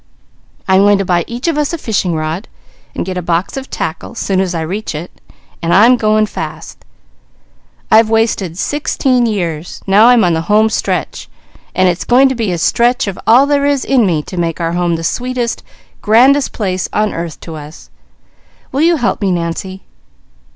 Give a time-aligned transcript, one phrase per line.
[0.67, 2.47] I am going to buy each of us a fishing rod,
[2.95, 5.21] and get a box of tackle, soon as I reach it,
[5.61, 6.83] and I'm going fast.
[7.91, 11.29] I've wasted sixteen years, now I'm on the homestretch,
[11.75, 14.59] and it's going to be a stretch of all there is in me to make
[14.59, 15.61] our home the sweetest,
[16.01, 17.91] grandest place on earth to us.
[18.71, 19.83] Will you help me, Nancy?"